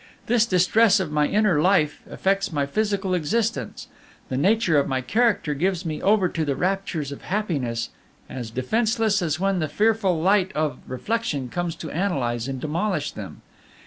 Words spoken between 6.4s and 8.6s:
the raptures of happiness as